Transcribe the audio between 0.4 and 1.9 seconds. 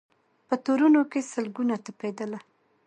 په تورونو کي سل ګونه